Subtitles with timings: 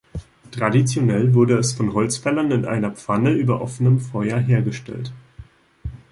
[0.49, 5.13] Traditionell wurde es von Holzfällern in einer Pfanne über offenem Feuer hergestellt.